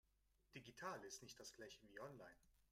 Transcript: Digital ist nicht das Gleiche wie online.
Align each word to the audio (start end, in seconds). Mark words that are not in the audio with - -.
Digital 0.55 1.03
ist 1.03 1.21
nicht 1.21 1.39
das 1.39 1.53
Gleiche 1.53 1.87
wie 1.87 1.99
online. 1.99 2.39